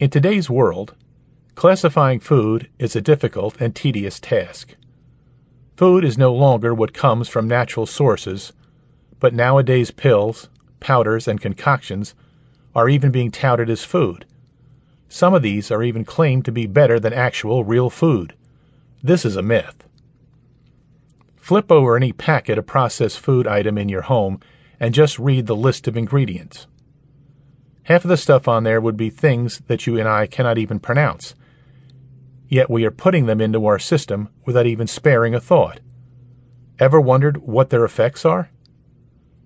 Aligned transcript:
In 0.00 0.08
today's 0.08 0.48
world, 0.48 0.94
classifying 1.56 2.20
food 2.20 2.70
is 2.78 2.96
a 2.96 3.02
difficult 3.02 3.60
and 3.60 3.76
tedious 3.76 4.18
task. 4.18 4.74
Food 5.76 6.06
is 6.06 6.16
no 6.16 6.32
longer 6.32 6.72
what 6.72 6.94
comes 6.94 7.28
from 7.28 7.46
natural 7.46 7.84
sources, 7.84 8.54
but 9.18 9.34
nowadays 9.34 9.90
pills, 9.90 10.48
powders, 10.80 11.28
and 11.28 11.38
concoctions 11.38 12.14
are 12.74 12.88
even 12.88 13.10
being 13.10 13.30
touted 13.30 13.68
as 13.68 13.84
food. 13.84 14.24
Some 15.10 15.34
of 15.34 15.42
these 15.42 15.70
are 15.70 15.82
even 15.82 16.06
claimed 16.06 16.46
to 16.46 16.52
be 16.52 16.66
better 16.66 16.98
than 16.98 17.12
actual 17.12 17.62
real 17.62 17.90
food. 17.90 18.32
This 19.02 19.26
is 19.26 19.36
a 19.36 19.42
myth. 19.42 19.84
Flip 21.36 21.70
over 21.70 21.94
any 21.94 22.12
packet 22.12 22.56
of 22.56 22.64
processed 22.64 23.20
food 23.20 23.46
item 23.46 23.76
in 23.76 23.90
your 23.90 24.02
home 24.02 24.40
and 24.80 24.94
just 24.94 25.18
read 25.18 25.46
the 25.46 25.54
list 25.54 25.86
of 25.86 25.94
ingredients. 25.98 26.66
Half 27.84 28.04
of 28.04 28.08
the 28.08 28.16
stuff 28.16 28.46
on 28.46 28.64
there 28.64 28.80
would 28.80 28.96
be 28.96 29.10
things 29.10 29.62
that 29.66 29.86
you 29.86 29.98
and 29.98 30.08
I 30.08 30.26
cannot 30.26 30.58
even 30.58 30.78
pronounce. 30.78 31.34
Yet 32.48 32.70
we 32.70 32.84
are 32.84 32.90
putting 32.90 33.26
them 33.26 33.40
into 33.40 33.64
our 33.66 33.78
system 33.78 34.28
without 34.44 34.66
even 34.66 34.86
sparing 34.86 35.34
a 35.34 35.40
thought. 35.40 35.80
Ever 36.78 37.00
wondered 37.00 37.38
what 37.38 37.70
their 37.70 37.84
effects 37.84 38.24
are? 38.24 38.50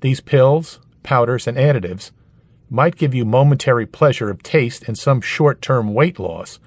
These 0.00 0.20
pills, 0.20 0.80
powders, 1.02 1.46
and 1.46 1.56
additives 1.56 2.10
might 2.70 2.96
give 2.96 3.14
you 3.14 3.24
momentary 3.24 3.86
pleasure 3.86 4.30
of 4.30 4.42
taste 4.42 4.84
and 4.86 4.96
some 4.96 5.20
short 5.20 5.62
term 5.62 5.94
weight 5.94 6.18
loss, 6.18 6.58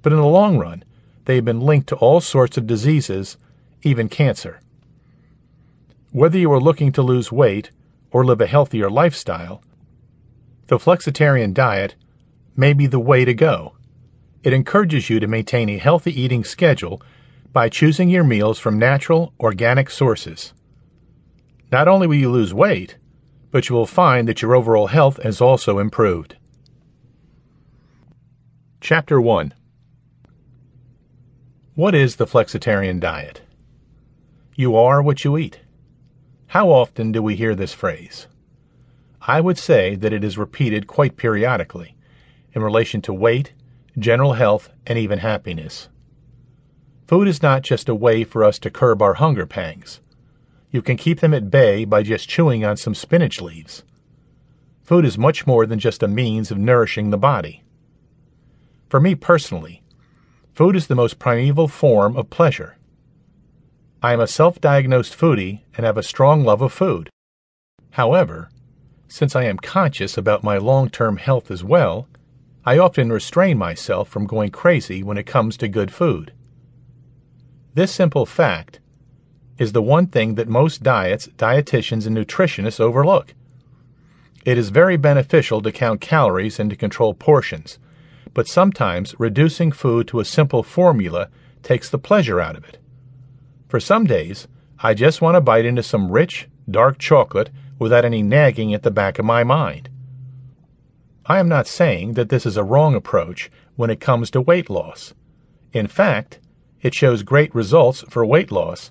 but 0.00 0.12
in 0.12 0.18
the 0.18 0.26
long 0.26 0.58
run, 0.58 0.84
they 1.24 1.36
have 1.36 1.44
been 1.44 1.60
linked 1.60 1.88
to 1.88 1.96
all 1.96 2.20
sorts 2.20 2.56
of 2.56 2.66
diseases, 2.66 3.36
even 3.82 4.08
cancer. 4.08 4.60
Whether 6.10 6.38
you 6.38 6.52
are 6.52 6.60
looking 6.60 6.92
to 6.92 7.02
lose 7.02 7.30
weight 7.30 7.70
or 8.10 8.24
live 8.24 8.40
a 8.40 8.46
healthier 8.46 8.90
lifestyle, 8.90 9.62
the 10.72 10.78
flexitarian 10.78 11.52
diet 11.52 11.96
may 12.56 12.72
be 12.72 12.86
the 12.86 12.98
way 12.98 13.26
to 13.26 13.34
go. 13.34 13.76
It 14.42 14.54
encourages 14.54 15.10
you 15.10 15.20
to 15.20 15.26
maintain 15.26 15.68
a 15.68 15.76
healthy 15.76 16.18
eating 16.18 16.44
schedule 16.44 17.02
by 17.52 17.68
choosing 17.68 18.08
your 18.08 18.24
meals 18.24 18.58
from 18.58 18.78
natural, 18.78 19.34
organic 19.38 19.90
sources. 19.90 20.54
Not 21.70 21.88
only 21.88 22.06
will 22.06 22.14
you 22.14 22.30
lose 22.30 22.54
weight, 22.54 22.96
but 23.50 23.68
you 23.68 23.74
will 23.74 23.84
find 23.84 24.26
that 24.26 24.40
your 24.40 24.54
overall 24.54 24.86
health 24.86 25.22
has 25.22 25.42
also 25.42 25.78
improved. 25.78 26.36
Chapter 28.80 29.20
1 29.20 29.52
What 31.74 31.94
is 31.94 32.16
the 32.16 32.26
flexitarian 32.26 32.98
diet? 32.98 33.42
You 34.56 34.74
are 34.74 35.02
what 35.02 35.22
you 35.22 35.36
eat. 35.36 35.60
How 36.46 36.70
often 36.70 37.12
do 37.12 37.22
we 37.22 37.36
hear 37.36 37.54
this 37.54 37.74
phrase? 37.74 38.26
I 39.24 39.40
would 39.40 39.56
say 39.56 39.94
that 39.94 40.12
it 40.12 40.24
is 40.24 40.36
repeated 40.36 40.88
quite 40.88 41.16
periodically 41.16 41.96
in 42.54 42.62
relation 42.62 43.00
to 43.02 43.12
weight, 43.12 43.52
general 43.96 44.32
health, 44.32 44.70
and 44.84 44.98
even 44.98 45.20
happiness. 45.20 45.88
Food 47.06 47.28
is 47.28 47.40
not 47.40 47.62
just 47.62 47.88
a 47.88 47.94
way 47.94 48.24
for 48.24 48.42
us 48.42 48.58
to 48.58 48.70
curb 48.70 49.00
our 49.00 49.14
hunger 49.14 49.46
pangs. 49.46 50.00
You 50.72 50.82
can 50.82 50.96
keep 50.96 51.20
them 51.20 51.34
at 51.34 51.50
bay 51.50 51.84
by 51.84 52.02
just 52.02 52.28
chewing 52.28 52.64
on 52.64 52.76
some 52.76 52.96
spinach 52.96 53.40
leaves. 53.40 53.84
Food 54.82 55.04
is 55.04 55.16
much 55.16 55.46
more 55.46 55.66
than 55.66 55.78
just 55.78 56.02
a 56.02 56.08
means 56.08 56.50
of 56.50 56.58
nourishing 56.58 57.10
the 57.10 57.18
body. 57.18 57.62
For 58.88 58.98
me 58.98 59.14
personally, 59.14 59.82
food 60.52 60.74
is 60.74 60.88
the 60.88 60.96
most 60.96 61.20
primeval 61.20 61.68
form 61.68 62.16
of 62.16 62.28
pleasure. 62.28 62.76
I 64.02 64.14
am 64.14 64.20
a 64.20 64.26
self 64.26 64.60
diagnosed 64.60 65.16
foodie 65.16 65.60
and 65.76 65.86
have 65.86 65.96
a 65.96 66.02
strong 66.02 66.42
love 66.42 66.60
of 66.60 66.72
food. 66.72 67.08
However, 67.90 68.48
since 69.12 69.36
I 69.36 69.44
am 69.44 69.58
conscious 69.58 70.16
about 70.16 70.42
my 70.42 70.56
long 70.56 70.88
term 70.88 71.18
health 71.18 71.50
as 71.50 71.62
well, 71.62 72.08
I 72.64 72.78
often 72.78 73.12
restrain 73.12 73.58
myself 73.58 74.08
from 74.08 74.26
going 74.26 74.52
crazy 74.52 75.02
when 75.02 75.18
it 75.18 75.26
comes 75.26 75.58
to 75.58 75.68
good 75.68 75.92
food. 75.92 76.32
This 77.74 77.92
simple 77.92 78.24
fact 78.24 78.80
is 79.58 79.72
the 79.72 79.82
one 79.82 80.06
thing 80.06 80.36
that 80.36 80.48
most 80.48 80.82
diets, 80.82 81.28
dietitians, 81.36 82.06
and 82.06 82.16
nutritionists 82.16 82.80
overlook. 82.80 83.34
It 84.46 84.56
is 84.56 84.70
very 84.70 84.96
beneficial 84.96 85.60
to 85.60 85.72
count 85.72 86.00
calories 86.00 86.58
and 86.58 86.70
to 86.70 86.76
control 86.76 87.12
portions, 87.12 87.78
but 88.32 88.48
sometimes 88.48 89.14
reducing 89.18 89.72
food 89.72 90.08
to 90.08 90.20
a 90.20 90.24
simple 90.24 90.62
formula 90.62 91.28
takes 91.62 91.90
the 91.90 91.98
pleasure 91.98 92.40
out 92.40 92.56
of 92.56 92.64
it. 92.64 92.78
For 93.68 93.78
some 93.78 94.06
days, 94.06 94.48
I 94.78 94.94
just 94.94 95.20
want 95.20 95.34
to 95.34 95.42
bite 95.42 95.66
into 95.66 95.82
some 95.82 96.10
rich, 96.10 96.48
dark 96.70 96.96
chocolate 96.98 97.50
without 97.82 98.04
any 98.04 98.22
nagging 98.22 98.72
at 98.72 98.82
the 98.82 98.90
back 98.90 99.18
of 99.18 99.24
my 99.24 99.44
mind. 99.44 99.90
I 101.26 101.38
am 101.38 101.48
not 101.48 101.66
saying 101.66 102.14
that 102.14 102.30
this 102.30 102.46
is 102.46 102.56
a 102.56 102.64
wrong 102.64 102.94
approach 102.94 103.50
when 103.76 103.90
it 103.90 104.00
comes 104.00 104.30
to 104.30 104.40
weight 104.40 104.70
loss. 104.70 105.12
In 105.72 105.86
fact, 105.86 106.40
it 106.80 106.94
shows 106.94 107.22
great 107.22 107.54
results 107.54 108.02
for 108.08 108.24
weight 108.24 108.50
loss, 108.50 108.90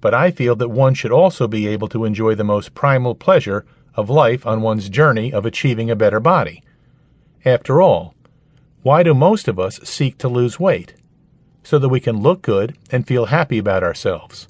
but 0.00 0.14
I 0.14 0.30
feel 0.30 0.56
that 0.56 0.68
one 0.68 0.94
should 0.94 1.12
also 1.12 1.46
be 1.46 1.66
able 1.66 1.88
to 1.88 2.04
enjoy 2.04 2.34
the 2.34 2.44
most 2.44 2.74
primal 2.74 3.14
pleasure 3.14 3.66
of 3.94 4.08
life 4.08 4.46
on 4.46 4.62
one's 4.62 4.88
journey 4.88 5.32
of 5.32 5.44
achieving 5.44 5.90
a 5.90 5.96
better 5.96 6.20
body. 6.20 6.62
After 7.44 7.82
all, 7.82 8.14
why 8.82 9.02
do 9.02 9.12
most 9.12 9.46
of 9.46 9.58
us 9.58 9.78
seek 9.82 10.16
to 10.18 10.28
lose 10.28 10.58
weight? 10.58 10.94
so 11.62 11.78
that 11.78 11.88
we 11.88 12.00
can 12.00 12.20
look 12.20 12.42
good 12.42 12.76
and 12.90 13.06
feel 13.06 13.26
happy 13.26 13.58
about 13.58 13.82
ourselves. 13.82 14.48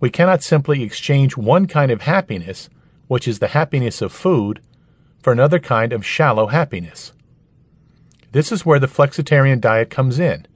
We 0.00 0.10
cannot 0.10 0.42
simply 0.42 0.82
exchange 0.82 1.36
one 1.36 1.66
kind 1.66 1.90
of 1.90 2.02
happiness, 2.02 2.68
which 3.12 3.28
is 3.28 3.38
the 3.38 3.48
happiness 3.48 4.00
of 4.00 4.10
food, 4.10 4.58
for 5.20 5.32
another 5.32 5.58
kind 5.58 5.92
of 5.92 6.04
shallow 6.04 6.46
happiness. 6.46 7.12
This 8.32 8.50
is 8.50 8.64
where 8.64 8.78
the 8.78 8.86
flexitarian 8.86 9.60
diet 9.60 9.90
comes 9.90 10.18
in. 10.18 10.46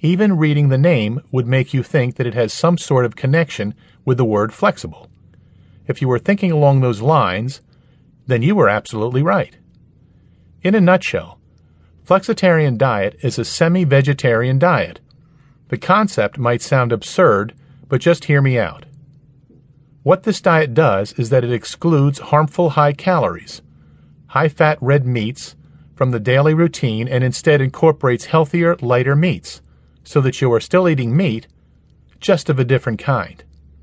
Even 0.00 0.38
reading 0.38 0.70
the 0.70 0.78
name 0.78 1.20
would 1.30 1.46
make 1.46 1.74
you 1.74 1.82
think 1.82 2.16
that 2.16 2.26
it 2.26 2.32
has 2.32 2.54
some 2.54 2.78
sort 2.78 3.04
of 3.04 3.16
connection 3.16 3.74
with 4.06 4.16
the 4.16 4.24
word 4.24 4.54
flexible. 4.54 5.10
If 5.86 6.00
you 6.00 6.08
were 6.08 6.18
thinking 6.18 6.50
along 6.50 6.80
those 6.80 7.02
lines, 7.02 7.60
then 8.26 8.40
you 8.40 8.54
were 8.54 8.70
absolutely 8.70 9.22
right. 9.22 9.58
In 10.62 10.74
a 10.74 10.80
nutshell, 10.80 11.38
flexitarian 12.06 12.78
diet 12.78 13.16
is 13.20 13.38
a 13.38 13.44
semi 13.44 13.84
vegetarian 13.84 14.58
diet 14.58 15.00
the 15.70 15.78
concept 15.78 16.36
might 16.36 16.62
sound 16.62 16.92
absurd, 16.92 17.54
but 17.88 18.00
just 18.00 18.24
hear 18.24 18.42
me 18.42 18.58
out. 18.58 18.86
What 20.02 20.22
this 20.22 20.40
diet 20.40 20.72
does 20.72 21.12
is 21.14 21.28
that 21.28 21.44
it 21.44 21.52
excludes 21.52 22.20
harmful 22.20 22.70
high 22.70 22.94
calories, 22.94 23.60
high 24.28 24.48
fat 24.48 24.78
red 24.80 25.06
meats 25.06 25.56
from 25.94 26.10
the 26.10 26.18
daily 26.18 26.54
routine 26.54 27.06
and 27.06 27.22
instead 27.22 27.60
incorporates 27.60 28.24
healthier, 28.24 28.76
lighter 28.80 29.14
meats, 29.14 29.60
so 30.02 30.22
that 30.22 30.40
you 30.40 30.50
are 30.54 30.60
still 30.60 30.88
eating 30.88 31.14
meat, 31.14 31.46
just 32.18 32.48
of 32.48 32.58
a 32.58 32.64
different 32.64 32.98
kind. 32.98 33.44